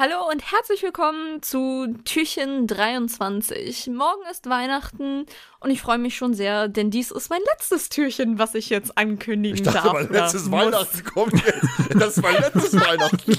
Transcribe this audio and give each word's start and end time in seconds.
Hallo 0.00 0.30
und 0.30 0.52
herzlich 0.52 0.80
willkommen 0.84 1.42
zu 1.42 1.92
Türchen 2.04 2.68
23. 2.68 3.88
Morgen 3.88 4.22
ist 4.30 4.48
Weihnachten 4.48 5.26
und 5.58 5.70
ich 5.70 5.80
freue 5.80 5.98
mich 5.98 6.16
schon 6.16 6.34
sehr, 6.34 6.68
denn 6.68 6.92
dies 6.92 7.10
ist 7.10 7.30
mein 7.30 7.40
letztes 7.52 7.88
Türchen, 7.88 8.38
was 8.38 8.54
ich 8.54 8.70
jetzt 8.70 8.96
ankündigen 8.96 9.58
ich 9.58 9.64
dachte, 9.64 9.82
darf. 9.82 9.94
mein 9.94 10.08
letztes 10.08 10.44
muss. 10.44 10.60
Weihnachten 10.60 11.02
kommt 11.04 11.32
jetzt. 11.44 12.00
Das 12.00 12.16
ist 12.16 12.22
mein 12.22 12.34
letztes 12.34 12.74
Weihnachten. 12.80 13.32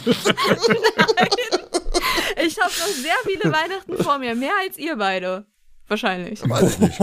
Nein. 1.15 1.29
Ich 2.45 2.59
habe 2.59 2.71
noch 2.71 2.87
sehr 2.87 3.15
viele 3.23 3.53
Weihnachten 3.53 4.03
vor 4.03 4.17
mir, 4.17 4.35
mehr 4.35 4.51
als 4.61 4.77
ihr 4.77 4.97
beide. 4.97 5.45
Wahrscheinlich. 5.87 6.41
Weiß 6.41 6.73
ich 6.73 6.79
nicht. 6.79 6.99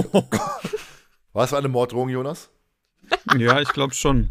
War 1.32 1.45
es 1.45 1.54
eine 1.54 1.68
Morddrohung, 1.68 2.10
Jonas? 2.10 2.50
Ja, 3.38 3.59
ich 3.62 3.70
glaube 3.70 3.95
schon. 3.95 4.28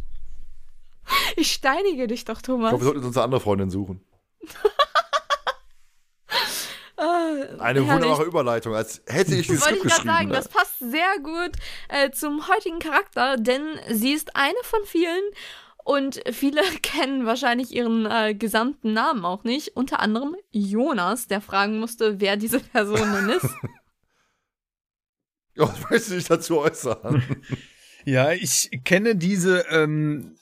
Ich 1.36 1.51
steinige 1.51 2.05
dich 2.05 2.25
doch, 2.25 2.43
Thomas. 2.43 2.73
Ich 2.73 2.78
glaube, 2.78 2.83
wir 2.83 2.92
sollten 2.93 3.07
uns 3.07 3.18
eine 3.18 3.23
andere 3.23 3.42
Freundin 3.42 3.71
suchen. 3.71 4.05
Äh, 7.45 7.59
Eine 7.59 7.79
herrlich. 7.79 7.93
wunderbare 7.93 8.23
Überleitung, 8.25 8.75
als 8.75 9.01
hätte 9.07 9.35
ich 9.35 9.45
Skript 9.45 9.61
Wollte 9.61 9.77
ich 9.77 9.83
gerade 9.83 10.04
sagen, 10.04 10.29
das 10.29 10.47
passt 10.47 10.79
sehr 10.79 11.19
gut 11.21 11.51
äh, 11.89 12.11
zum 12.11 12.47
heutigen 12.47 12.79
Charakter, 12.79 13.37
denn 13.37 13.61
sie 13.91 14.13
ist 14.13 14.35
eine 14.35 14.57
von 14.63 14.79
vielen 14.85 15.23
und 15.83 16.21
viele 16.31 16.61
kennen 16.81 17.25
wahrscheinlich 17.25 17.73
ihren 17.73 18.05
äh, 18.05 18.33
gesamten 18.33 18.93
Namen 18.93 19.23
auch 19.23 19.43
nicht. 19.43 19.75
Unter 19.75 19.99
anderem 19.99 20.35
Jonas, 20.51 21.27
der 21.27 21.41
fragen 21.41 21.79
musste, 21.79 22.19
wer 22.19 22.37
diese 22.37 22.59
Person 22.59 23.11
denn 23.13 23.29
ist. 23.29 23.46
ja, 25.55 25.68
du 26.09 26.15
dich 26.15 26.25
dazu 26.25 26.59
äußern? 26.59 27.23
ja, 28.04 28.32
ich 28.32 28.69
kenne 28.83 29.15
diese 29.15 29.65
ähm, 29.69 30.35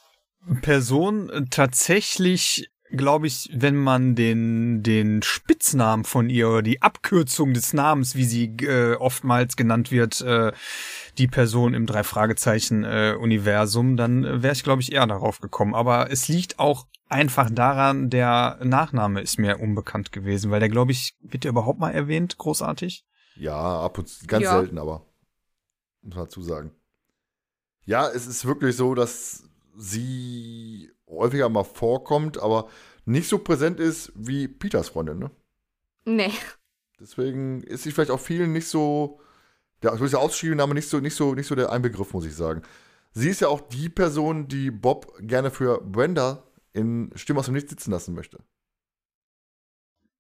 Person 0.62 1.48
tatsächlich 1.50 2.70
glaube 2.96 3.28
ich, 3.28 3.50
wenn 3.54 3.76
man 3.76 4.16
den, 4.16 4.82
den 4.84 5.22
Spitznamen 5.22 6.06
von 6.06 6.30
ihr 6.30 6.50
oder 6.50 6.62
die 6.62 6.82
Abkürzung 6.82 7.54
des 7.54 7.74
Namens, 7.74 8.16
wie 8.16 8.26
sie 8.26 8.46
äh, 8.62 8.96
oftmals 8.96 9.58
genannt 9.58 9.92
wird, 9.92 10.22
äh, 10.22 10.52
die 11.18 11.28
Person 11.28 11.74
im 11.74 11.86
Drei-Fragezeichen-Universum, 11.86 13.94
äh, 13.94 13.98
dann 13.98 14.44
wäre 14.44 14.54
ich, 14.54 14.64
glaube 14.64 14.82
ich, 14.82 14.94
eher 14.94 15.08
darauf 15.08 15.42
gekommen. 15.42 15.76
Aber 15.76 16.12
es 16.12 16.28
liegt 16.28 16.60
auch 16.60 16.88
einfach 17.10 17.50
daran, 17.50 18.10
der 18.10 18.60
Nachname 18.64 19.22
ist 19.22 19.38
mir 19.38 19.60
unbekannt 19.60 20.12
gewesen, 20.12 20.52
weil 20.52 20.60
der, 20.60 20.70
glaube 20.70 20.92
ich, 20.92 21.16
wird 21.22 21.44
der 21.44 21.50
überhaupt 21.50 21.80
mal 21.80 21.92
erwähnt, 21.92 22.38
großartig? 22.38 23.06
Ja, 23.36 23.82
ab 23.82 23.98
und 23.98 24.08
zu, 24.08 24.26
ganz 24.28 24.44
ja. 24.44 24.60
selten, 24.60 24.78
aber 24.78 25.06
muss 26.02 26.16
man 26.16 26.26
dazu 26.26 26.42
sagen. 26.42 26.72
Ja, 27.86 28.08
es 28.08 28.28
ist 28.28 28.46
wirklich 28.46 28.76
so, 28.76 28.96
dass 28.96 29.44
sie 29.76 30.92
häufiger 31.08 31.50
mal 31.50 31.64
vorkommt, 31.64 32.38
aber 32.38 32.70
nicht 33.06 33.28
so 33.28 33.38
präsent 33.40 33.80
ist 33.80 34.12
wie 34.16 34.48
Peters 34.48 34.90
Freundin, 34.90 35.20
ne? 35.20 35.32
Nee. 36.06 36.32
Deswegen 37.00 37.62
ist 37.64 37.84
sie 37.84 37.92
vielleicht 37.92 38.12
auch 38.12 38.20
vielen 38.20 38.54
nicht 38.54 38.68
so, 38.68 39.20
der, 39.82 39.96
der 39.96 40.20
Ausschriebenname 40.20 40.74
nicht 40.74 40.90
so, 40.90 41.00
nicht, 41.00 41.16
so, 41.16 41.34
nicht 41.34 41.48
so 41.48 41.56
der 41.56 41.72
Einbegriff, 41.72 42.14
muss 42.14 42.26
ich 42.26 42.36
sagen. 42.36 42.62
Sie 43.12 43.30
ist 43.30 43.42
ja 43.42 43.48
auch 43.48 43.62
die 43.62 43.90
Person, 43.90 44.48
die 44.48 44.72
Bob 44.72 45.14
gerne 45.20 45.52
für 45.52 45.82
Brenda 45.82 46.44
in 46.72 47.12
Stimme 47.16 47.40
aus 47.40 47.46
dem 47.46 47.54
Nichts 47.54 47.70
sitzen 47.70 47.92
lassen 47.92 48.16
möchte. 48.16 48.44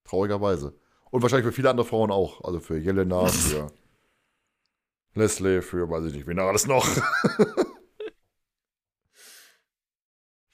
Traurigerweise. 0.03 0.77
Und 1.09 1.21
wahrscheinlich 1.21 1.45
für 1.45 1.53
viele 1.53 1.69
andere 1.69 1.87
Frauen 1.87 2.11
auch. 2.11 2.43
Also 2.43 2.59
für 2.59 2.77
Jelena, 2.77 3.27
für 3.27 3.71
Leslie, 5.15 5.61
für 5.61 5.89
weiß 5.89 6.05
ich 6.05 6.13
nicht, 6.13 6.27
wen 6.27 6.39
alles 6.39 6.67
noch. 6.67 6.85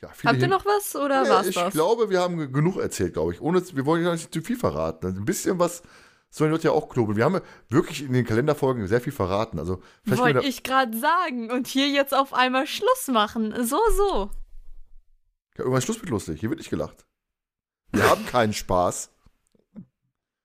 Ja, 0.01 0.09
Habt 0.25 0.39
ihr 0.39 0.47
noch 0.47 0.65
was 0.65 0.95
oder 0.95 1.23
ja, 1.23 1.29
war's 1.29 1.47
ich 1.47 1.55
das? 1.55 1.67
Ich 1.67 1.73
glaube, 1.73 2.09
wir 2.09 2.21
haben 2.21 2.53
genug 2.53 2.77
erzählt, 2.77 3.13
glaube 3.13 3.33
ich. 3.33 3.41
Ohne, 3.41 3.61
wir 3.73 3.85
wollen 3.85 4.03
ja 4.03 4.13
nicht 4.13 4.33
zu 4.33 4.41
viel 4.41 4.57
verraten. 4.57 5.05
Also 5.05 5.19
ein 5.19 5.25
bisschen 5.25 5.59
was 5.59 5.83
sollen 6.29 6.51
Leute 6.51 6.67
ja 6.67 6.73
auch 6.73 6.89
knobeln. 6.89 7.17
Wir 7.17 7.25
haben 7.25 7.41
wirklich 7.69 8.03
in 8.03 8.13
den 8.13 8.25
Kalenderfolgen 8.25 8.87
sehr 8.87 9.01
viel 9.01 9.11
verraten. 9.13 9.59
Also 9.59 9.81
Wollte 10.05 10.45
ich 10.45 10.63
gerade 10.63 10.97
sagen. 10.97 11.51
Und 11.51 11.67
hier 11.67 11.89
jetzt 11.89 12.13
auf 12.13 12.33
einmal 12.33 12.67
Schluss 12.67 13.07
machen. 13.07 13.53
So, 13.65 13.79
so. 13.97 14.29
Ja, 15.57 15.63
irgendwann 15.63 15.81
Schluss 15.81 15.99
mit 16.01 16.09
lustig. 16.09 16.39
Hier 16.39 16.49
wird 16.49 16.59
nicht 16.59 16.69
gelacht. 16.69 17.05
Wir 17.91 18.09
haben 18.09 18.25
keinen 18.25 18.53
Spaß. 18.53 19.11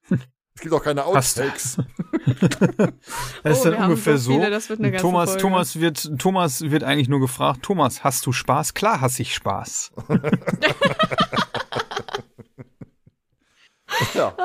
Es 0.57 0.61
gibt 0.63 0.73
auch 0.73 0.83
keine 0.83 1.05
Outtakes. 1.05 1.77
das 3.43 3.59
ist 3.59 3.67
oh, 3.67 3.71
dann 3.71 3.83
ungefähr 3.85 4.19
so. 4.19 4.31
Viele, 4.31 4.61
Thomas, 4.99 5.31
Folge. 5.31 5.43
Thomas 5.43 5.81
wird, 5.81 6.19
Thomas 6.19 6.61
wird 6.61 6.85
eigentlich 6.85 7.09
nur 7.09 7.19
gefragt, 7.19 7.63
Thomas, 7.63 8.05
hast 8.05 8.25
du 8.25 8.33
Spaß? 8.33 8.73
Klar 8.75 9.01
hasse 9.01 9.23
ich 9.23 9.35
Spaß. 9.35 9.91
ja. 14.15 14.37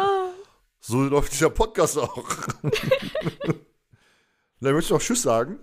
So 0.80 1.04
läuft 1.04 1.32
dieser 1.32 1.52
Podcast 1.52 2.00
auch. 2.00 2.28
Dann 4.62 4.74
möchtest 4.74 4.90
du 4.90 4.96
noch 4.96 5.02
Tschüss 5.02 5.22
sagen? 5.22 5.60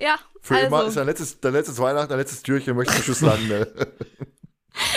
Ja. 0.00 0.18
Für 0.40 0.54
also. 0.54 0.66
immer 0.66 0.86
ist 0.86 0.96
dein 0.96 1.06
letztes, 1.06 1.40
dein 1.40 1.52
letztes 1.52 1.78
Weihnachten, 1.78 2.08
dein 2.08 2.18
letztes 2.18 2.42
Türchen, 2.42 2.74
möchtest 2.74 3.00
du 3.00 3.02
Tschüss 3.02 3.18
sagen? 3.20 3.46
Ne? 3.46 3.70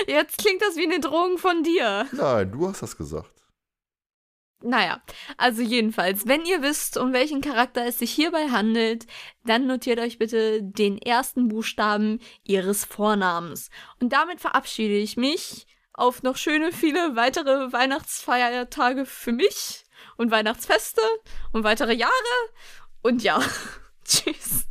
Jetzt 0.08 0.38
klingt 0.38 0.62
das 0.62 0.78
wie 0.78 0.86
eine 0.86 1.02
Drohung 1.02 1.38
von 1.38 1.62
dir. 1.64 2.08
Nein, 2.14 2.52
du 2.52 2.70
hast 2.70 2.82
das 2.82 2.96
gesagt. 2.96 3.41
Naja, 4.64 5.02
also 5.38 5.62
jedenfalls, 5.62 6.28
wenn 6.28 6.46
ihr 6.46 6.62
wisst, 6.62 6.98
um 6.98 7.14
welchen 7.14 7.42
Charakter 7.42 7.86
es 7.86 8.00
sich 8.00 8.12
hierbei 8.12 8.50
handelt, 8.50 9.08
dann 9.44 9.66
notiert 9.66 10.00
euch 10.00 10.20
bitte 10.20 10.62
den 10.62 10.98
ersten 10.98 11.48
Buchstaben 11.48 12.20
ihres 12.44 12.86
Vornamens. 12.86 13.70
Und 14.00 14.14
damit 14.14 14.40
verabschiede 14.40 14.96
ich 14.96 15.18
mich 15.18 15.66
auf 15.94 16.24
noch 16.24 16.38
schöne 16.38 16.72
viele 16.72 17.16
weitere 17.16 17.72
Weihnachtsfeiertage 17.74 19.06
für 19.06 19.32
mich 19.32 19.84
und 20.18 20.32
Weihnachtsfeste 20.32 21.02
und 21.52 21.64
weitere 21.64 21.94
Jahre. 21.94 22.12
Und 23.02 23.24
ja, 23.24 23.42
tschüss. 24.06 24.71